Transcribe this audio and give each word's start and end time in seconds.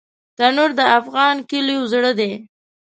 تنور 0.37 0.71
د 0.79 0.81
افغان 0.99 1.35
کلیو 1.49 1.89
زړه 1.91 2.11
دی 2.19 2.31